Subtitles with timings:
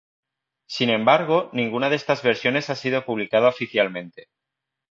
[0.65, 4.29] Sin embargo, ninguna de estas versiones ha sido publicada oficialmente.